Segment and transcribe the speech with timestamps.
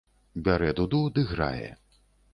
[0.47, 1.69] Бярэ дуду ды грае.